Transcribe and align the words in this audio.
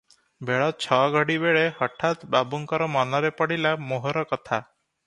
ବେଳ 0.49 0.69
ଛ 0.85 0.97
ଘଡ଼ି 1.15 1.35
ବେଳେ 1.43 1.61
ହଠାତ୍ 1.81 2.27
ବାବୁଙ୍କର 2.37 2.91
ମନରେ 2.95 3.33
ପଡ଼ିଲା 3.43 3.77
ମୋହର 3.93 4.27
କଥା। 4.35 4.65